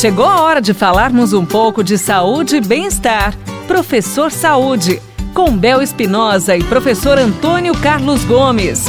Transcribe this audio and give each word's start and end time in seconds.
Chegou 0.00 0.24
a 0.24 0.40
hora 0.40 0.62
de 0.62 0.72
falarmos 0.72 1.34
um 1.34 1.44
pouco 1.44 1.84
de 1.84 1.98
saúde 1.98 2.56
e 2.56 2.60
bem-estar. 2.62 3.36
Professor 3.68 4.32
Saúde, 4.32 4.98
com 5.34 5.54
Bel 5.54 5.82
Espinosa 5.82 6.56
e 6.56 6.64
professor 6.64 7.18
Antônio 7.18 7.74
Carlos 7.74 8.24
Gomes. 8.24 8.86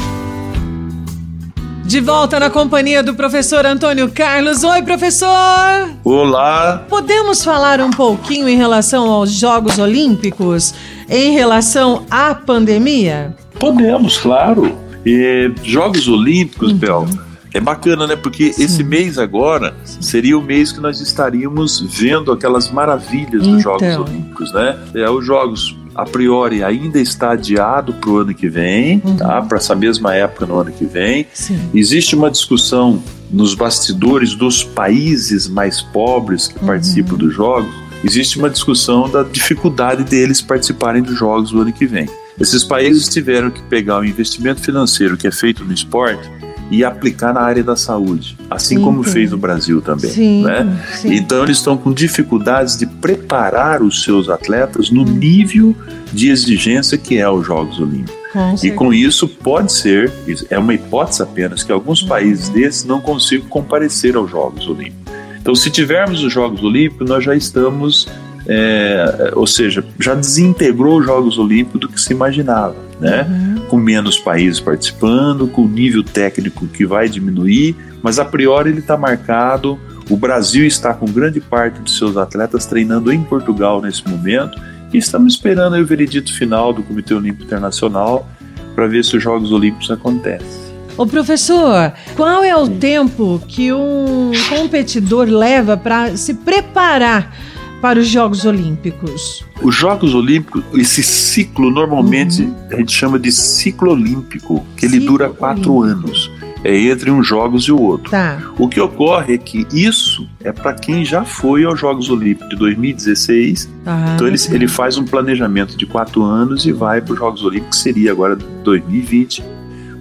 De 1.83 1.99
volta 1.99 2.39
na 2.39 2.49
companhia 2.49 3.03
do 3.03 3.13
professor 3.13 3.65
Antônio 3.65 4.09
Carlos. 4.09 4.63
Oi, 4.63 4.81
professor! 4.83 5.89
Olá! 6.05 6.85
Podemos 6.87 7.43
falar 7.43 7.81
um 7.81 7.91
pouquinho 7.91 8.47
em 8.47 8.55
relação 8.55 9.11
aos 9.11 9.31
Jogos 9.31 9.79
Olímpicos, 9.79 10.73
em 11.09 11.33
relação 11.33 12.05
à 12.09 12.33
pandemia? 12.33 13.35
Podemos, 13.59 14.17
claro. 14.17 14.77
E 15.05 15.51
Jogos 15.61 16.07
Olímpicos, 16.07 16.71
uhum. 16.71 16.77
Bel, 16.77 17.07
é 17.53 17.59
bacana, 17.59 18.07
né? 18.07 18.15
Porque 18.15 18.53
Sim. 18.53 18.63
esse 18.63 18.83
mês 18.83 19.17
agora 19.17 19.75
seria 19.99 20.37
o 20.37 20.41
mês 20.41 20.71
que 20.71 20.79
nós 20.79 20.99
estaríamos 21.01 21.81
vendo 21.81 22.31
aquelas 22.31 22.71
maravilhas 22.71 23.45
dos 23.45 23.61
Jogos 23.61 23.83
então. 23.83 24.03
Olímpicos, 24.03 24.53
né? 24.53 24.77
É, 24.95 25.09
os 25.09 25.25
Jogos 25.25 25.75
a 25.93 26.05
priori 26.05 26.63
ainda 26.63 26.99
está 26.99 27.31
adiado 27.31 27.93
para 27.93 28.09
o 28.09 28.17
ano 28.17 28.33
que 28.33 28.47
vem, 28.47 29.01
uhum. 29.03 29.17
tá? 29.17 29.41
Para 29.41 29.57
essa 29.57 29.75
mesma 29.75 30.15
época 30.15 30.45
no 30.45 30.57
ano 30.57 30.71
que 30.71 30.85
vem. 30.85 31.27
Sim. 31.33 31.59
Existe 31.73 32.15
uma 32.15 32.31
discussão 32.31 33.01
nos 33.29 33.53
bastidores 33.53 34.33
dos 34.33 34.63
países 34.63 35.47
mais 35.47 35.81
pobres 35.81 36.47
que 36.47 36.59
uhum. 36.59 36.67
participam 36.67 37.15
dos 37.17 37.33
jogos. 37.33 37.73
Existe 38.03 38.39
uma 38.39 38.49
discussão 38.49 39.09
da 39.09 39.23
dificuldade 39.23 40.03
deles 40.03 40.41
participarem 40.41 41.03
dos 41.03 41.17
jogos 41.17 41.51
do 41.51 41.61
ano 41.61 41.71
que 41.71 41.85
vem. 41.85 42.09
Esses 42.39 42.63
países 42.63 43.07
tiveram 43.07 43.51
que 43.51 43.61
pegar 43.63 43.99
o 43.99 44.05
investimento 44.05 44.61
financeiro 44.61 45.17
que 45.17 45.27
é 45.27 45.31
feito 45.31 45.63
no 45.63 45.73
esporte 45.73 46.27
e 46.71 46.85
aplicar 46.85 47.33
na 47.33 47.41
área 47.41 47.63
da 47.63 47.75
saúde, 47.75 48.37
assim 48.49 48.77
sim, 48.77 48.81
como 48.81 49.03
sim. 49.03 49.11
fez 49.11 49.31
no 49.31 49.37
Brasil 49.37 49.81
também. 49.81 50.09
Sim, 50.09 50.43
né? 50.45 50.65
Então 51.03 51.43
eles 51.43 51.57
estão 51.57 51.75
com 51.75 51.91
dificuldades 51.91 52.77
de 52.77 52.85
preparar 52.85 53.83
os 53.83 54.03
seus 54.03 54.29
atletas 54.29 54.89
no 54.89 55.03
nível 55.03 55.75
de 56.13 56.29
exigência 56.29 56.97
que 56.97 57.17
é 57.17 57.29
os 57.29 57.45
Jogos 57.45 57.77
Olímpicos. 57.77 58.21
Com 58.31 58.55
e 58.63 58.71
com 58.71 58.93
isso 58.93 59.27
pode 59.27 59.73
ser, 59.73 60.09
é 60.49 60.57
uma 60.57 60.73
hipótese 60.73 61.21
apenas, 61.21 61.63
que 61.63 61.71
alguns 61.71 62.01
países 62.01 62.47
uhum. 62.47 62.53
desses 62.53 62.85
não 62.85 63.01
consigam 63.01 63.47
comparecer 63.49 64.15
aos 64.15 64.31
Jogos 64.31 64.65
Olímpicos. 64.65 65.01
Então, 65.41 65.53
se 65.53 65.69
tivermos 65.69 66.23
os 66.23 66.31
Jogos 66.31 66.63
Olímpicos, 66.63 67.09
nós 67.09 67.23
já 67.23 67.35
estamos 67.35 68.07
é, 68.47 69.31
ou 69.35 69.45
seja, 69.45 69.83
já 69.99 70.15
desintegrou 70.15 70.99
os 70.99 71.05
Jogos 71.05 71.37
Olímpicos 71.37 71.81
do 71.81 71.89
que 71.89 71.99
se 71.99 72.13
imaginava, 72.13 72.75
né? 72.99 73.27
Uhum. 73.29 73.50
Com 73.71 73.77
menos 73.77 74.19
países 74.19 74.59
participando, 74.59 75.47
com 75.47 75.65
nível 75.65 76.03
técnico 76.03 76.67
que 76.67 76.85
vai 76.85 77.07
diminuir, 77.07 77.73
mas 78.03 78.19
a 78.19 78.25
priori 78.25 78.69
ele 78.69 78.79
está 78.79 78.97
marcado. 78.97 79.79
O 80.09 80.17
Brasil 80.17 80.67
está 80.67 80.93
com 80.93 81.05
grande 81.05 81.39
parte 81.39 81.81
de 81.81 81.89
seus 81.89 82.17
atletas 82.17 82.65
treinando 82.65 83.13
em 83.13 83.23
Portugal 83.23 83.81
nesse 83.81 84.05
momento 84.05 84.59
e 84.91 84.97
estamos 84.97 85.35
esperando 85.35 85.77
o 85.77 85.85
veredito 85.85 86.33
final 86.33 86.73
do 86.73 86.83
Comitê 86.83 87.13
Olímpico 87.13 87.45
Internacional 87.45 88.27
para 88.75 88.87
ver 88.87 89.05
se 89.05 89.15
os 89.15 89.23
Jogos 89.23 89.53
Olímpicos 89.53 89.89
acontecem. 89.89 90.69
Ô 90.97 91.07
professor, 91.07 91.93
qual 92.17 92.43
é 92.43 92.53
o 92.53 92.67
tempo 92.67 93.41
que 93.47 93.71
um 93.71 94.31
competidor 94.49 95.29
leva 95.29 95.77
para 95.77 96.17
se 96.17 96.33
preparar 96.33 97.33
para 97.81 97.99
os 97.99 98.07
Jogos 98.07 98.45
Olímpicos? 98.45 99.43
Os 99.61 99.75
Jogos 99.75 100.13
Olímpicos, 100.13 100.63
esse 100.75 101.01
ciclo 101.01 101.71
normalmente 101.71 102.43
uhum. 102.43 102.55
a 102.71 102.75
gente 102.75 102.91
chama 102.91 103.17
de 103.17 103.31
ciclo 103.31 103.91
olímpico, 103.91 104.63
que 104.77 104.81
ciclo 104.81 104.97
ele 104.97 105.05
dura 105.05 105.29
quatro 105.29 105.73
olímpico. 105.73 106.07
anos. 106.07 106.31
É 106.63 106.77
entre 106.77 107.09
um 107.09 107.23
Jogos 107.23 107.63
e 107.63 107.71
o 107.71 107.81
outro. 107.81 108.11
Tá. 108.11 108.39
O 108.59 108.69
que 108.69 108.79
ocorre 108.79 109.33
é 109.33 109.37
que 109.39 109.65
isso 109.73 110.29
é 110.43 110.51
para 110.51 110.73
quem 110.73 111.03
já 111.03 111.25
foi 111.25 111.63
aos 111.63 111.79
Jogos 111.79 112.07
Olímpicos 112.11 112.49
de 112.49 112.55
2016. 112.55 113.67
Ah, 113.83 114.11
então 114.13 114.27
ele, 114.27 114.37
ele 114.51 114.67
faz 114.67 114.95
um 114.95 115.03
planejamento 115.03 115.75
de 115.75 115.87
quatro 115.87 116.21
anos 116.21 116.67
e 116.67 116.71
vai 116.71 117.01
para 117.01 117.13
os 117.13 117.19
Jogos 117.19 117.43
Olímpicos, 117.43 117.77
que 117.77 117.83
seria 117.83 118.11
agora 118.11 118.35
2020, 118.35 119.43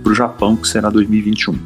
para 0.03 0.13
o 0.13 0.15
Japão, 0.15 0.55
que 0.55 0.69
será 0.69 0.91
2021. 0.91 1.59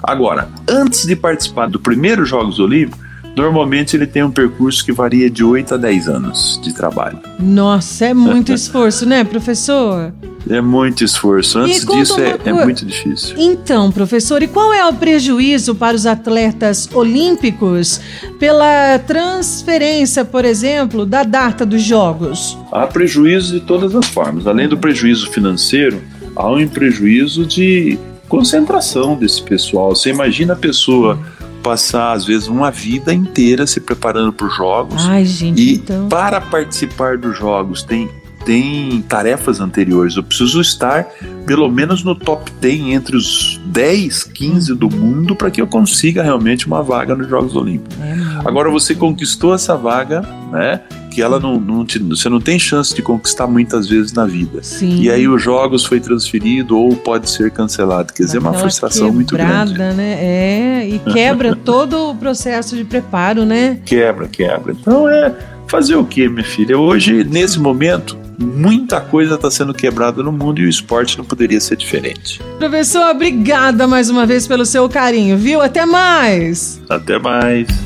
Agora, 0.00 0.48
antes 0.68 1.04
de 1.06 1.16
participar 1.16 1.68
do 1.68 1.80
primeiro 1.80 2.24
Jogos 2.24 2.60
Olímpicos, 2.60 3.04
Normalmente 3.36 3.94
ele 3.94 4.06
tem 4.06 4.22
um 4.22 4.30
percurso 4.30 4.82
que 4.82 4.92
varia 4.92 5.28
de 5.28 5.44
8 5.44 5.74
a 5.74 5.76
10 5.76 6.08
anos 6.08 6.58
de 6.62 6.72
trabalho. 6.72 7.18
Nossa, 7.38 8.06
é 8.06 8.14
muito 8.14 8.50
esforço, 8.54 9.04
né, 9.04 9.24
professor? 9.24 10.10
É 10.48 10.60
muito 10.60 11.04
esforço. 11.04 11.58
Antes 11.58 11.84
disso 11.84 12.18
é, 12.18 12.38
é, 12.44 12.52
muito 12.52 12.86
difícil. 12.86 13.34
Então, 13.36 13.90
professor, 13.92 14.42
e 14.42 14.46
qual 14.46 14.72
é 14.72 14.86
o 14.86 14.94
prejuízo 14.94 15.74
para 15.74 15.94
os 15.94 16.06
atletas 16.06 16.88
olímpicos 16.94 18.00
pela 18.38 18.98
transferência, 19.00 20.24
por 20.24 20.44
exemplo, 20.44 21.04
da 21.04 21.22
data 21.22 21.66
dos 21.66 21.82
Jogos? 21.82 22.56
Há 22.72 22.86
prejuízo 22.86 23.52
de 23.52 23.60
todas 23.60 23.94
as 23.94 24.06
formas. 24.06 24.46
Além 24.46 24.68
do 24.68 24.78
prejuízo 24.78 25.30
financeiro, 25.30 26.00
há 26.34 26.48
um 26.48 26.66
prejuízo 26.66 27.44
de 27.44 27.98
concentração 28.28 29.16
desse 29.16 29.42
pessoal. 29.42 29.94
Você 29.94 30.10
imagina 30.10 30.54
a 30.54 30.56
pessoa 30.56 31.18
passar, 31.66 32.12
às 32.12 32.24
vezes, 32.24 32.46
uma 32.46 32.70
vida 32.70 33.12
inteira 33.12 33.66
se 33.66 33.80
preparando 33.80 34.32
para 34.32 34.46
os 34.46 34.56
jogos. 34.56 35.04
Ai, 35.08 35.24
gente, 35.24 35.60
e 35.60 35.74
então... 35.74 36.08
para 36.08 36.40
participar 36.40 37.18
dos 37.18 37.36
jogos 37.36 37.82
tem 37.82 38.08
tem 38.44 39.02
tarefas 39.02 39.58
anteriores. 39.58 40.14
Eu 40.14 40.22
preciso 40.22 40.60
estar 40.60 41.04
pelo 41.44 41.68
menos 41.68 42.04
no 42.04 42.14
top 42.14 42.48
10 42.60 42.80
entre 42.94 43.16
os 43.16 43.60
10, 43.66 44.22
15 44.22 44.72
do 44.76 44.88
mundo 44.88 45.34
para 45.34 45.50
que 45.50 45.60
eu 45.60 45.66
consiga 45.66 46.22
realmente 46.22 46.64
uma 46.64 46.80
vaga 46.80 47.16
nos 47.16 47.28
Jogos 47.28 47.56
Olímpicos. 47.56 47.98
É 48.00 48.25
Agora 48.46 48.70
você 48.70 48.94
conquistou 48.94 49.54
essa 49.54 49.76
vaga, 49.76 50.22
né? 50.52 50.80
que 51.16 51.22
ela 51.22 51.40
não, 51.40 51.58
não 51.58 51.82
te, 51.82 51.98
você 51.98 52.28
não 52.28 52.38
tem 52.38 52.58
chance 52.58 52.94
de 52.94 53.00
conquistar 53.00 53.46
muitas 53.46 53.88
vezes 53.88 54.12
na 54.12 54.26
vida. 54.26 54.62
Sim. 54.62 55.00
E 55.00 55.10
aí 55.10 55.26
os 55.26 55.42
jogos 55.42 55.82
foi 55.82 55.98
transferido 55.98 56.78
ou 56.78 56.94
pode 56.94 57.30
ser 57.30 57.50
cancelado. 57.50 58.12
Quer 58.12 58.24
dizer, 58.24 58.36
é 58.36 58.40
uma 58.40 58.52
frustração 58.52 59.10
muito 59.10 59.34
grande. 59.34 59.78
Né? 59.78 60.18
É, 60.20 60.86
e 60.86 60.98
quebra 60.98 61.56
todo 61.64 62.10
o 62.10 62.14
processo 62.14 62.76
de 62.76 62.84
preparo, 62.84 63.46
né? 63.46 63.80
Quebra, 63.86 64.28
quebra. 64.28 64.74
Então 64.78 65.08
é 65.08 65.34
fazer 65.66 65.96
o 65.96 66.04
que, 66.04 66.28
minha 66.28 66.44
filha? 66.44 66.78
Hoje, 66.78 67.24
nesse 67.24 67.58
momento, 67.58 68.18
muita 68.38 69.00
coisa 69.00 69.36
está 69.36 69.50
sendo 69.50 69.72
quebrada 69.72 70.22
no 70.22 70.30
mundo 70.30 70.60
e 70.60 70.66
o 70.66 70.68
esporte 70.68 71.16
não 71.16 71.24
poderia 71.24 71.62
ser 71.62 71.76
diferente. 71.76 72.42
Professor, 72.58 73.10
obrigada 73.10 73.86
mais 73.86 74.10
uma 74.10 74.26
vez 74.26 74.46
pelo 74.46 74.66
seu 74.66 74.86
carinho, 74.86 75.38
viu? 75.38 75.62
Até 75.62 75.86
mais! 75.86 76.78
Até 76.90 77.18
mais! 77.18 77.85